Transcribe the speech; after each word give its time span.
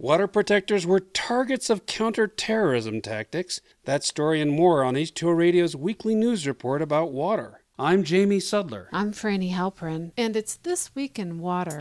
Water 0.00 0.28
protectors 0.28 0.86
were 0.86 1.00
targets 1.00 1.68
of 1.68 1.84
counterterrorism 1.84 3.00
tactics. 3.00 3.60
That 3.84 4.04
story 4.04 4.40
and 4.40 4.52
more 4.52 4.84
on 4.84 4.94
H2O 4.94 5.36
Radio's 5.36 5.74
weekly 5.74 6.14
news 6.14 6.46
report 6.46 6.82
about 6.82 7.10
water. 7.10 7.64
I'm 7.80 8.04
Jamie 8.04 8.38
Sudler. 8.38 8.86
I'm 8.92 9.10
Franny 9.12 9.52
Halperin, 9.52 10.12
and 10.16 10.36
it's 10.36 10.54
This 10.54 10.94
Week 10.94 11.18
in 11.18 11.40
Water. 11.40 11.80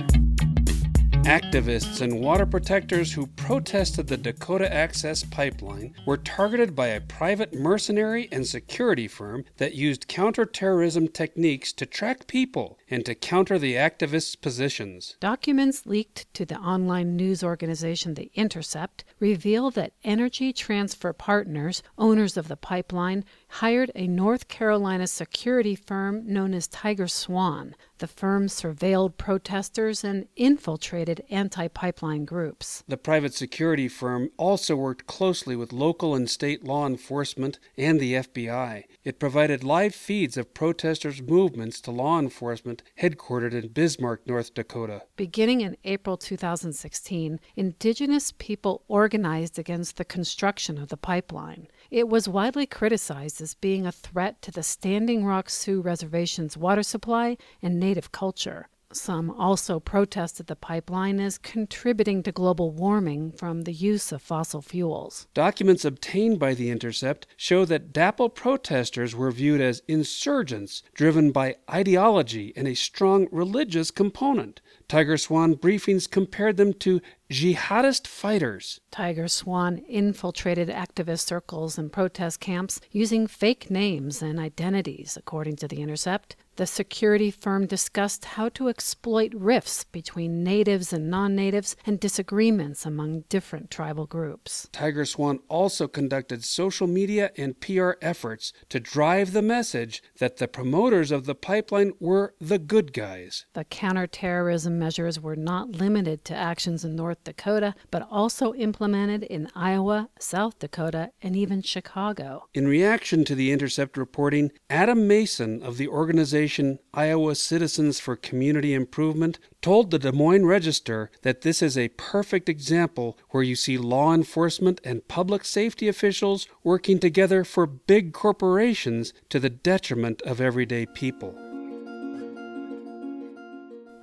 Activists 1.28 2.00
and 2.00 2.22
water 2.22 2.46
protectors 2.46 3.12
who 3.12 3.28
protested 3.28 4.08
the 4.08 4.16
Dakota 4.16 4.74
Access 4.74 5.24
Pipeline 5.26 5.94
were 6.06 6.16
targeted 6.16 6.74
by 6.74 6.88
a 6.88 7.02
private 7.02 7.54
mercenary 7.54 8.30
and 8.32 8.48
security 8.48 9.10
firm 9.10 9.44
that 9.58 9.76
used 9.76 10.08
counterterrorism 10.08 11.10
techniques 11.10 11.74
to 11.74 11.86
track 11.86 12.28
people 12.28 12.80
and 12.90 13.06
to 13.06 13.14
counter 13.14 13.60
the 13.60 13.74
activists' 13.74 14.40
positions. 14.40 15.18
Documents 15.20 15.86
leaked 15.86 16.34
to 16.34 16.46
the 16.46 16.56
online 16.60 17.18
news 17.18 17.44
organization 17.44 18.14
The 18.14 18.32
Intercept 18.34 19.04
reveal 19.20 19.70
that 19.72 19.92
Energy 20.06 20.54
Transfer 20.54 21.12
Partners, 21.12 21.84
owners 21.98 22.38
of 22.38 22.48
the 22.48 22.56
pipeline, 22.56 23.26
hired 23.50 23.92
a 23.96 24.08
North 24.08 24.48
Carolina 24.48 25.08
security 25.08 25.76
firm 25.76 26.24
known 26.26 26.54
as 26.54 26.70
TigerSwan. 26.70 27.74
The 28.00 28.08
firm 28.08 28.46
surveilled 28.46 29.18
protesters 29.18 30.04
and 30.04 30.28
infiltrated 30.36 31.24
anti 31.32 31.68
pipeline 31.68 32.26
groups. 32.26 32.84
The 32.88 32.96
private 32.96 33.34
security 33.34 33.88
firm 33.88 34.30
also 34.38 34.76
worked 34.76 35.08
closely 35.08 35.56
with 35.56 35.74
local 35.74 36.14
and 36.14 36.30
state 36.30 36.64
law 36.64 36.86
enforcement 36.86 37.58
and 37.76 38.00
the 38.00 38.14
FBI. 38.14 38.84
It 39.04 39.20
provided 39.20 39.64
live 39.64 39.96
feeds 39.96 40.38
of 40.38 40.54
protesters' 40.54 41.24
movements 41.24 41.82
to 41.82 41.92
law 41.92 42.20
enforcement 42.20 42.84
headquartered 43.02 43.54
in 43.54 43.70
Bismarck, 43.70 44.28
North 44.28 44.54
Dakota. 44.54 45.02
Beginning 45.16 45.62
in 45.62 45.76
April 45.84 46.18
2016, 46.18 47.40
indigenous 47.56 48.32
people 48.38 48.84
organized 48.88 49.58
against 49.58 49.98
the 49.98 50.06
construction 50.06 50.78
of 50.78 50.90
the 50.90 50.98
pipeline. 50.98 51.68
It 51.90 52.10
was 52.10 52.28
widely 52.28 52.66
criticized 52.66 53.42
as 53.42 53.54
being 53.54 53.86
a 53.86 53.92
threat 53.92 54.42
to 54.42 54.52
the 54.52 54.64
Standing 54.64 55.24
Rock 55.24 55.50
Sioux 55.50 55.82
Reservation's 55.82 56.58
water 56.58 56.84
supply 56.84 57.38
and 57.62 57.80
native 57.80 58.12
culture. 58.12 58.68
Some 58.94 59.30
also 59.32 59.82
protested 59.82 60.48
the 60.48 60.56
pipeline 60.56 61.20
as 61.20 61.38
contributing 61.38 62.24
to 62.24 62.32
global 62.32 62.72
warming 62.72 63.34
from 63.34 63.64
the 63.64 63.74
use 63.74 64.14
of 64.14 64.22
fossil 64.22 64.62
fuels. 64.62 65.28
Documents 65.34 65.84
obtained 65.84 66.40
by 66.40 66.54
The 66.54 66.70
Intercept 66.70 67.28
show 67.36 67.66
that 67.66 67.92
DAPL 67.92 68.34
protesters 68.34 69.14
were 69.14 69.32
viewed 69.32 69.60
as 69.60 69.82
insurgents 69.90 70.84
driven 70.94 71.32
by 71.32 71.58
ideology 71.70 72.54
and 72.56 72.66
a 72.66 72.76
strong 72.76 73.28
religious 73.30 73.92
component. 73.92 74.62
TigerSwan 74.88 75.60
briefings 75.60 76.10
compared 76.10 76.56
them 76.56 76.74
to 76.76 77.02
jihadist 77.30 78.08
fighters. 78.08 78.80
TigerSwan 78.92 79.84
infiltrated 79.88 80.70
activist 80.70 81.28
circles 81.28 81.78
and 81.78 81.92
protest 81.92 82.40
camps 82.40 82.80
using 82.92 83.28
fake 83.28 83.70
names 83.70 84.22
and 84.22 84.40
identities, 84.40 85.18
according 85.18 85.58
to 85.58 85.68
The 85.68 85.82
Intercept. 85.82 86.36
The 86.58 86.66
security 86.66 87.30
firm 87.30 87.68
discussed 87.68 88.26
how 88.26 88.50
to 88.50 88.68
exploit 88.68 89.32
rifts 89.36 89.84
between 89.84 90.44
natives 90.44 90.92
and 90.92 91.08
non 91.08 91.36
natives 91.36 91.76
and 91.86 92.00
disagreements 92.00 92.84
among 92.84 93.26
different 93.30 93.70
tribal 93.70 94.08
groups. 94.08 94.68
TigerSwan 94.74 95.38
also 95.50 95.88
conducted 95.88 96.44
social 96.44 96.88
media 96.88 97.30
and 97.38 97.60
PR 97.60 97.92
efforts 98.02 98.54
to 98.70 98.80
drive 98.80 99.34
the 99.34 99.44
message 99.44 100.02
that 100.18 100.38
the 100.38 100.48
promoters 100.48 101.12
of 101.12 101.28
the 101.28 101.36
pipeline 101.36 101.94
were 102.00 102.34
the 102.42 102.58
good 102.58 102.92
guys. 102.92 103.46
The 103.54 103.64
counterterrorism 103.64 104.80
measures 104.80 105.20
were 105.20 105.36
not 105.36 105.74
limited 105.74 106.26
to 106.26 106.36
actions 106.36 106.84
in 106.84 106.96
North 106.96 107.17
Dakota, 107.24 107.76
but 107.92 108.08
also 108.10 108.54
implemented 108.54 109.24
in 109.24 109.50
Iowa, 109.56 110.10
South 110.20 110.60
Dakota, 110.60 111.12
and 111.22 111.36
even 111.36 111.62
Chicago. 111.62 112.48
In 112.54 112.68
reaction 112.68 113.24
to 113.26 113.36
the 113.36 113.52
Intercept 113.52 113.98
reporting, 113.98 114.52
Adam 114.70 115.08
Mason 115.08 115.62
of 115.64 115.78
the 115.78 115.88
organization 115.88 116.80
Iowa 116.94 117.36
Citizens 117.36 118.00
for 118.00 118.16
Community 118.16 118.74
Improvement 118.74 119.40
told 119.62 119.92
the 119.92 120.00
Des 120.00 120.12
Moines 120.12 120.46
Register 120.46 121.10
that 121.22 121.42
this 121.42 121.62
is 121.62 121.78
a 121.78 121.90
perfect 121.90 122.50
example 122.50 123.18
where 123.30 123.44
you 123.44 123.56
see 123.56 123.78
law 123.78 124.14
enforcement 124.14 124.80
and 124.84 125.08
public 125.08 125.46
safety 125.46 125.88
officials 125.88 126.48
working 126.64 127.00
together 127.00 127.44
for 127.44 127.66
big 127.66 128.14
corporations 128.14 129.14
to 129.30 129.40
the 129.40 129.50
detriment 129.50 130.22
of 130.24 130.42
everyday 130.42 130.86
people. 130.86 131.47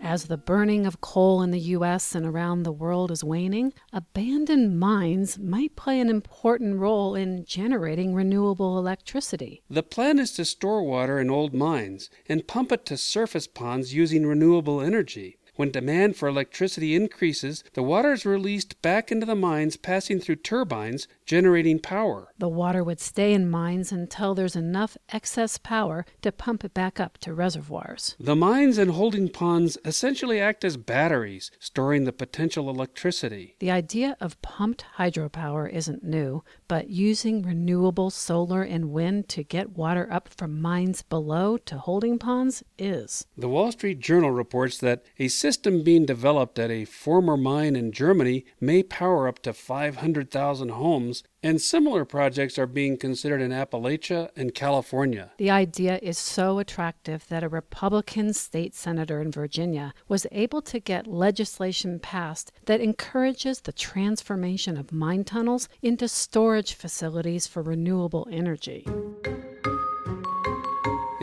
As 0.05 0.27
the 0.27 0.37
burning 0.37 0.85
of 0.85 1.01
coal 1.01 1.41
in 1.41 1.51
the 1.51 1.59
U.S. 1.59 2.15
and 2.15 2.27
around 2.27 2.63
the 2.63 2.73
world 2.73 3.11
is 3.11 3.25
waning, 3.25 3.73
abandoned 3.91 4.79
mines 4.79 5.39
might 5.39 5.77
play 5.77 5.99
an 5.99 6.11
important 6.11 6.79
role 6.79 7.15
in 7.15 7.47
generating 7.47 8.13
renewable 8.15 8.77
electricity. 8.79 9.63
The 9.71 9.83
plan 9.83 10.19
is 10.19 10.33
to 10.33 10.45
store 10.45 10.83
water 10.83 11.19
in 11.19 11.31
old 11.31 11.55
mines 11.55 12.11
and 12.29 12.47
pump 12.47 12.71
it 12.71 12.85
to 12.85 12.99
surface 12.99 13.47
ponds 13.47 13.95
using 13.95 14.27
renewable 14.27 14.83
energy. 14.83 15.39
When 15.57 15.71
demand 15.71 16.17
for 16.17 16.29
electricity 16.29 16.95
increases, 16.95 17.65
the 17.73 17.83
water 17.83 18.13
is 18.13 18.27
released 18.27 18.83
back 18.83 19.11
into 19.11 19.25
the 19.25 19.35
mines, 19.35 19.79
passing 19.79 20.21
through 20.21 20.37
turbines, 20.37 21.09
generating 21.27 21.79
power. 21.79 22.29
The 22.39 22.49
water 22.49 22.85
would 22.85 23.01
stay 23.01 23.33
in 23.33 23.49
mines 23.49 23.93
until 23.93 24.35
there's 24.35 24.57
enough 24.57 24.97
excess 25.11 25.59
power 25.59 26.05
to 26.23 26.33
pump 26.33 26.65
it 26.65 26.75
back 26.75 27.01
up 27.01 27.19
to 27.19 27.33
reservoirs. 27.33 28.17
The 28.19 28.37
mines 28.37 28.79
and 28.79 28.91
holding 28.91 29.29
ponds 29.29 29.79
essentially 29.85 30.41
act 30.41 30.65
as 30.65 30.77
batteries, 30.77 31.51
storing 31.59 32.05
the 32.05 32.13
potential 32.13 32.69
electricity. 32.69 33.57
The 33.59 33.71
idea 33.71 34.17
of 34.21 34.41
pumped 34.43 34.85
hydropower 34.99 35.71
isn't 35.71 36.05
new, 36.05 36.43
but 36.69 36.89
using 36.91 37.43
renewable 37.43 38.11
solar 38.11 38.63
and 38.63 38.91
wind 38.91 39.29
to 39.31 39.43
get 39.43 39.77
water 39.77 40.09
up 40.11 40.29
from 40.29 40.61
mines 40.61 41.03
below 41.03 41.57
to 41.59 41.79
holding 41.79 42.19
ponds 42.19 42.63
is. 42.79 43.27
The 43.37 43.49
Wall 43.49 43.73
Street 43.73 44.01
Journal 44.01 44.31
reports 44.31 44.79
that 44.79 45.05
a 45.19 45.29
system 45.29 45.83
being 45.83 46.05
developed 46.05 46.59
at 46.59 46.71
a 46.71 46.85
former 46.85 47.37
mine 47.37 47.77
in 47.77 47.93
Germany 47.93 48.45
may 48.61 48.83
power 48.83 49.29
up 49.29 49.39
to 49.41 49.53
500,000 49.53 50.71
homes, 50.71 51.14
and 51.43 51.61
similar 51.61 52.05
projects 52.05 52.59
are 52.59 52.67
being 52.67 52.97
considered 52.97 53.41
in 53.41 53.51
Appalachia 53.51 54.31
and 54.35 54.55
California. 54.55 55.31
The 55.37 55.51
idea 55.51 55.99
is 56.03 56.19
so 56.19 56.59
attractive 56.59 57.27
that 57.29 57.45
a 57.45 57.49
Republican 57.49 58.33
state 58.33 58.75
senator 58.75 59.21
in 59.21 59.31
Virginia 59.31 59.95
was 60.09 60.27
able 60.33 60.63
to 60.63 60.81
get 60.81 61.07
legislation 61.07 61.99
passed 62.01 62.53
that 62.65 62.81
encourages 62.81 63.61
the 63.61 63.73
transformation 63.73 64.77
of 64.77 64.93
mine 64.93 65.25
tunnels 65.25 65.69
into 65.83 66.09
storage 66.09 66.75
facilities 66.75 67.47
for 67.47 67.63
renewable 67.63 68.27
energy. 68.31 68.87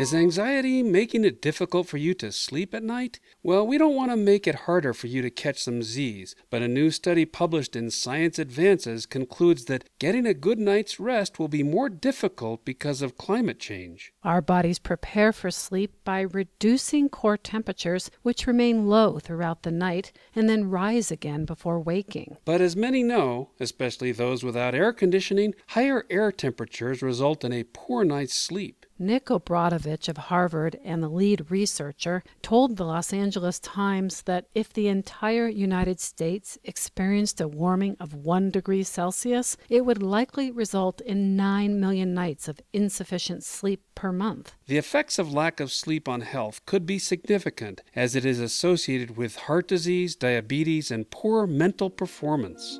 Is 0.01 0.15
anxiety 0.15 0.81
making 0.81 1.25
it 1.25 1.43
difficult 1.43 1.87
for 1.87 1.97
you 1.97 2.15
to 2.15 2.31
sleep 2.31 2.73
at 2.73 2.81
night? 2.81 3.19
Well, 3.43 3.67
we 3.67 3.77
don't 3.77 3.93
want 3.93 4.09
to 4.09 4.17
make 4.17 4.47
it 4.47 4.65
harder 4.65 4.95
for 4.95 5.05
you 5.05 5.21
to 5.21 5.29
catch 5.29 5.61
some 5.61 5.83
Z's, 5.83 6.33
but 6.49 6.63
a 6.63 6.67
new 6.67 6.89
study 6.89 7.23
published 7.23 7.75
in 7.75 7.91
Science 7.91 8.39
Advances 8.39 9.05
concludes 9.05 9.65
that 9.65 9.87
getting 9.99 10.25
a 10.25 10.33
good 10.33 10.57
night's 10.57 10.99
rest 10.99 11.37
will 11.37 11.47
be 11.47 11.61
more 11.61 11.87
difficult 11.87 12.65
because 12.65 13.03
of 13.03 13.15
climate 13.15 13.59
change. 13.59 14.11
Our 14.23 14.41
bodies 14.41 14.79
prepare 14.79 15.31
for 15.31 15.51
sleep 15.51 15.93
by 16.03 16.21
reducing 16.21 17.07
core 17.07 17.37
temperatures, 17.37 18.09
which 18.23 18.47
remain 18.47 18.87
low 18.87 19.19
throughout 19.19 19.61
the 19.61 19.69
night 19.69 20.11
and 20.33 20.49
then 20.49 20.71
rise 20.71 21.11
again 21.11 21.45
before 21.45 21.79
waking. 21.79 22.37
But 22.43 22.59
as 22.59 22.75
many 22.75 23.03
know, 23.03 23.51
especially 23.59 24.13
those 24.13 24.43
without 24.43 24.73
air 24.73 24.93
conditioning, 24.93 25.53
higher 25.67 26.07
air 26.09 26.31
temperatures 26.31 27.03
result 27.03 27.43
in 27.43 27.53
a 27.53 27.65
poor 27.65 28.03
night's 28.03 28.33
sleep. 28.33 28.87
Nick 29.01 29.25
Obradovich 29.31 30.07
of 30.07 30.17
Harvard 30.17 30.77
and 30.83 31.01
the 31.01 31.09
lead 31.09 31.49
researcher 31.49 32.21
told 32.43 32.77
the 32.77 32.85
Los 32.85 33.11
Angeles 33.11 33.57
Times 33.57 34.21
that 34.21 34.45
if 34.53 34.71
the 34.71 34.89
entire 34.89 35.47
United 35.47 35.99
States 35.99 36.59
experienced 36.63 37.41
a 37.41 37.47
warming 37.47 37.97
of 37.99 38.13
1 38.13 38.51
degree 38.51 38.83
Celsius, 38.83 39.57
it 39.69 39.87
would 39.87 40.03
likely 40.03 40.51
result 40.51 41.01
in 41.01 41.35
9 41.35 41.79
million 41.79 42.13
nights 42.13 42.47
of 42.47 42.61
insufficient 42.73 43.43
sleep 43.43 43.81
per 43.95 44.11
month. 44.11 44.53
The 44.67 44.77
effects 44.77 45.17
of 45.17 45.33
lack 45.33 45.59
of 45.59 45.71
sleep 45.71 46.07
on 46.07 46.21
health 46.21 46.63
could 46.67 46.85
be 46.85 46.99
significant, 46.99 47.81
as 47.95 48.15
it 48.15 48.23
is 48.23 48.39
associated 48.39 49.17
with 49.17 49.35
heart 49.35 49.67
disease, 49.67 50.15
diabetes, 50.15 50.91
and 50.91 51.09
poor 51.09 51.47
mental 51.47 51.89
performance. 51.89 52.79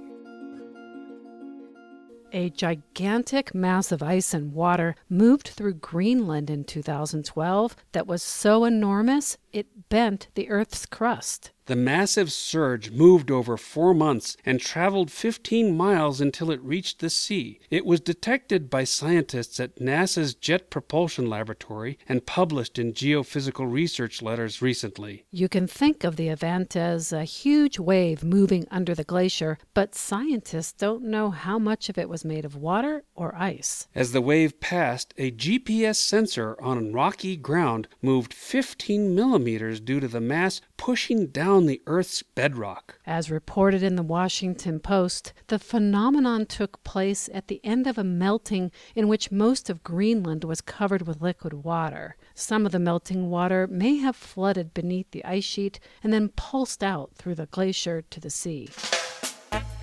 A 2.34 2.50
gigantic 2.50 3.54
mass 3.54 3.92
of 3.92 4.02
ice 4.02 4.34
and 4.34 4.54
water 4.54 4.96
moved 5.10 5.50
through 5.50 5.74
Greenland 5.74 6.50
in 6.50 6.64
2012 6.64 7.76
that 7.92 8.08
was 8.08 8.24
so 8.24 8.64
enormous 8.64 9.38
it 9.54 9.90
bent 9.90 10.28
the 10.36 10.50
Earth's 10.50 10.86
crust. 10.86 11.52
The 11.68 11.76
massive 11.76 12.32
surge 12.32 12.90
moved 12.92 13.30
over 13.30 13.56
four 13.56 13.94
months 13.94 14.36
and 14.46 14.60
traveled 14.60 15.12
15 15.12 15.78
miles 15.78 16.20
until 16.20 16.52
it 16.52 16.62
reached 16.62 17.00
the 17.00 17.10
sea. 17.10 17.60
It 17.70 17.86
was 17.86 18.02
detected 18.02 18.70
by 18.70 18.84
scientists 18.84 19.60
at 19.60 19.78
NASA's 19.78 20.34
Jet 20.34 20.70
Propulsion 20.70 21.28
Laboratory 21.30 22.00
and 22.10 22.26
published 22.26 22.80
in 22.80 22.94
Geophysical 22.94 23.72
Research 23.72 24.22
Letters 24.22 24.62
recently. 24.62 25.24
You 25.32 25.48
can 25.48 25.68
think 25.68 26.04
of 26.04 26.16
the 26.16 26.30
event 26.30 26.76
as 26.76 27.14
a 27.14 27.24
huge 27.24 27.78
wave 27.80 28.24
moving 28.24 28.68
under 28.72 28.96
the 28.96 29.04
glacier, 29.04 29.58
but 29.74 29.96
scientists 29.96 30.74
don't 30.74 31.04
know 31.04 31.30
how 31.30 31.60
much 31.60 31.90
of 31.90 31.98
it 31.98 32.10
was 32.10 32.26
made 32.26 32.44
of 32.44 32.56
water 32.56 33.04
or 33.16 33.36
ice. 33.36 33.88
As 33.94 34.12
the 34.12 34.22
wave 34.22 34.60
passed, 34.60 35.14
a 35.18 35.32
GPS 35.32 35.98
sensor 35.98 36.60
on 36.60 36.92
rocky 36.92 37.38
ground 37.38 37.88
moved 38.02 38.34
15 38.34 39.14
millimeters 39.16 39.41
due 39.44 40.00
to 40.00 40.08
the 40.08 40.22
mass 40.22 40.62
pushing 40.78 41.28
down 41.28 41.66
the 41.66 41.82
Earth's 41.88 42.24
bedrock. 42.24 43.00
As 43.06 43.32
reported 43.32 43.84
in 43.84 43.96
the 43.96 44.04
Washington 44.04 44.80
Post, 44.80 45.34
the 45.48 45.60
phenomenon 45.60 46.46
took 46.46 46.84
place 46.84 47.30
at 47.34 47.48
the 47.48 47.60
end 47.64 47.88
of 47.88 47.98
a 47.98 48.04
melting 48.04 48.72
in 48.96 49.08
which 49.08 49.32
most 49.32 49.70
of 49.70 49.84
Greenland 49.84 50.44
was 50.44 50.62
covered 50.62 51.08
with 51.08 51.22
liquid 51.22 51.54
water. 51.54 52.16
Some 52.36 52.66
of 52.66 52.72
the 52.72 52.80
melting 52.80 53.30
water 53.30 53.68
may 53.68 53.98
have 53.98 54.16
flooded 54.16 54.74
beneath 54.74 55.12
the 55.12 55.26
ice 55.26 55.44
sheet 55.44 55.80
and 56.04 56.14
then 56.14 56.30
pulsed 56.30 56.84
out 56.84 57.12
through 57.16 57.36
the 57.36 57.48
glacier 57.48 58.02
to 58.02 58.20
the 58.20 58.30
sea. 58.30 58.70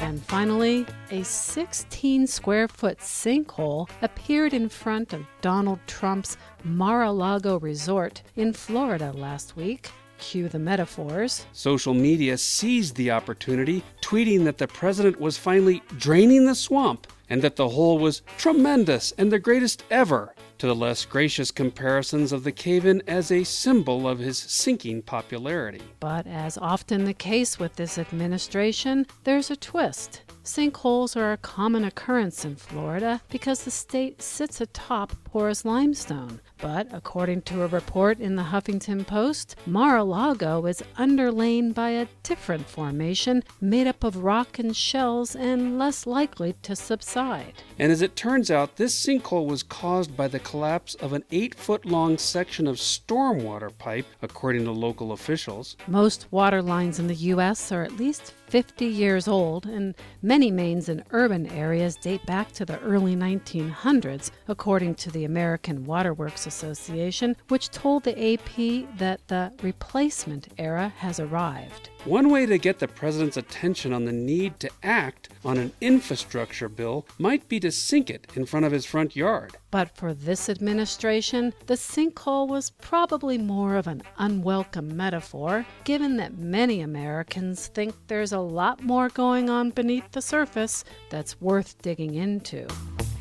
And 0.09 0.25
finally, 0.25 0.87
a 1.11 1.23
16 1.23 2.27
square 2.27 2.67
foot 2.67 2.99
sinkhole 2.99 3.91
appeared 4.01 4.55
in 4.55 4.71
front 4.71 5.13
of 5.13 5.27
Donald 5.43 5.81
Trump's 5.87 6.39
Mar 6.65 7.03
a 7.03 7.13
Lago 7.13 7.59
resort 7.59 8.23
in 8.35 8.55
Florida 8.55 9.13
last 9.13 9.55
week. 9.55 9.91
Cue 10.17 10.49
the 10.49 10.59
metaphors. 10.59 11.45
Social 11.53 11.93
media 11.93 12.39
seized 12.39 12.97
the 12.97 13.11
opportunity, 13.11 13.83
tweeting 14.01 14.45
that 14.45 14.57
the 14.57 14.67
president 14.67 15.21
was 15.21 15.37
finally 15.37 15.83
draining 15.99 16.47
the 16.47 16.55
swamp 16.55 17.07
and 17.31 17.43
that 17.43 17.57
the 17.57 17.69
hole 17.69 17.99
was 17.99 18.23
tremendous 18.37 19.13
and 19.19 19.31
the 19.31 19.39
greatest 19.39 19.85
ever, 19.91 20.35
to 20.59 20.67
the 20.67 20.75
less 20.75 21.05
gracious 21.05 21.51
comparisons 21.51 22.33
of 22.33 22.45
the 22.45 22.53
cave 22.53 22.85
in 22.85 23.03
as 23.07 23.31
a 23.31 23.45
symbol 23.45 24.09
of 24.09 24.19
his 24.19 24.39
sinking 24.39 25.03
popularity. 25.03 25.83
But 26.01 26.27
as 26.27 26.59
often 26.59 27.05
the 27.05 27.15
case 27.15 27.59
with 27.59 27.77
this 27.77 27.99
administration, 27.99 29.07
there's 29.25 29.51
a 29.51 29.57
twist. 29.57 30.23
Sinkholes 30.49 31.15
are 31.15 31.33
a 31.33 31.37
common 31.37 31.85
occurrence 31.85 32.43
in 32.43 32.57
Florida 32.57 33.21
because 33.29 33.65
the 33.65 33.71
state 33.71 34.23
sits 34.23 34.63
atop 34.63 35.13
porous 35.25 35.63
limestone. 35.67 36.41
But 36.57 36.89
according 36.91 37.43
to 37.43 37.63
a 37.63 37.67
report 37.67 38.19
in 38.19 38.37
the 38.37 38.45
Huffington 38.45 39.07
Post, 39.07 39.57
Mar 39.67 39.99
a 39.99 40.05
Lago 40.05 40.65
is 40.65 40.83
underlain 40.97 41.75
by 41.75 41.91
a 41.91 42.09
different 42.23 42.67
formation 42.67 43.45
made 43.61 43.87
up 43.87 44.03
of 44.03 44.25
rock 44.25 44.59
and 44.59 44.75
shells 44.75 45.37
and 45.37 45.79
less 45.79 46.07
likely 46.07 46.55
to 46.63 46.75
subside. 46.75 47.53
And 47.79 47.93
as 47.93 48.01
it 48.01 48.17
turns 48.17 48.51
out, 48.51 48.77
this 48.77 48.95
sinkhole 48.99 49.47
was 49.47 49.63
caused 49.63 50.17
by 50.17 50.29
the 50.29 50.41
collapse 50.41 50.95
of 50.95 51.13
an 51.13 51.25
eight 51.31 51.57
foot 51.57 51.85
long 51.85 52.17
section 52.17 52.67
of 52.67 52.77
stormwater 52.77 53.77
pipe, 53.77 54.07
according 54.23 54.65
to 54.65 54.73
local 54.73 55.13
officials. 55.13 55.77
Most 55.87 56.27
water 56.31 56.63
lines 56.63 56.99
in 56.99 57.07
the 57.07 57.15
U.S. 57.15 57.71
are 57.71 57.83
at 57.83 57.99
least 57.99 58.33
50 58.49 58.87
years 58.87 59.29
old, 59.29 59.67
and 59.67 59.95
many 60.23 60.51
mains 60.51 60.89
in 60.89 61.05
urban 61.11 61.47
areas 61.49 61.97
date 61.97 62.25
back 62.27 62.51
to 62.53 62.65
the 62.65 62.79
early 62.81 63.15
1900s, 63.15 64.31
according 64.49 64.95
to 64.97 65.11
the 65.11 65.25
American 65.25 65.85
Water 65.85 66.15
Works 66.15 66.47
Association, 66.47 67.37
which 67.49 67.71
told 67.71 68.05
the 68.05 68.35
AP 68.35 68.99
that 68.99 69.21
the 69.29 69.53
replacement 69.63 70.49
era 70.59 70.93
has 70.97 71.21
arrived. 71.21 71.91
One 72.09 72.31
way 72.31 72.47
to 72.47 72.57
get 72.57 72.79
the 72.79 72.89
president's 72.89 73.37
attention 73.37 73.93
on 73.93 74.07
the 74.07 74.13
need 74.13 74.59
to 74.61 74.71
act 74.83 75.29
on 75.45 75.59
an 75.59 75.73
infrastructure 75.83 76.71
bill 76.71 77.05
might 77.19 77.47
be 77.51 77.61
to 77.61 77.71
sink 77.71 78.09
it 78.09 78.27
in 78.35 78.47
front 78.47 78.65
of 78.65 78.73
his 78.73 78.87
front 78.87 79.15
yard. 79.15 79.59
But 79.71 79.95
for 79.95 80.15
this 80.15 80.49
administration, 80.49 81.53
the 81.67 81.75
sinkhole 81.75 82.49
was 82.49 82.71
probably 82.71 83.37
more 83.37 83.77
of 83.77 83.87
an 83.87 84.03
unwelcome 84.17 84.97
metaphor, 84.97 85.67
given 85.85 86.17
that 86.17 86.39
many 86.39 86.81
Americans 86.81 87.67
think 87.67 87.95
there's 88.07 88.33
a 88.33 88.41
lot 88.41 88.83
more 88.83 89.11
going 89.11 89.51
on 89.51 89.69
beneath 89.69 90.11
the 90.13 90.23
surface 90.23 90.85
that's 91.11 91.39
worth 91.43 91.77
digging 91.83 92.15
into. 92.15 92.67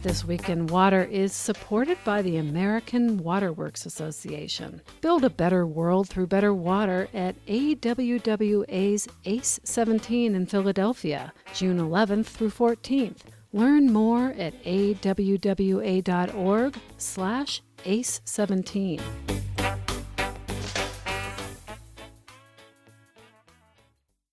This 0.03 0.23
Week 0.23 0.47
in 0.47 0.67
Water 0.67 1.03
is 1.03 1.33
supported 1.33 1.97
by 2.05 2.21
the 2.21 2.38
American 2.38 3.17
Water 3.17 3.51
Works 3.51 3.85
Association. 3.85 4.81
Build 5.01 5.23
a 5.23 5.29
better 5.29 5.65
world 5.65 6.07
through 6.07 6.27
better 6.27 6.53
water 6.53 7.09
at 7.15 7.35
AWWA's 7.47 9.07
ACE 9.25 9.59
17 9.63 10.35
in 10.35 10.45
Philadelphia, 10.45 11.33
June 11.53 11.79
11th 11.79 12.27
through 12.27 12.51
14th. 12.51 13.21
Learn 13.51 13.91
more 13.91 14.35
at 14.38 14.53
awwa.org 14.63 16.75
slash 16.97 17.61
ACE 17.85 18.21
17. 18.23 19.01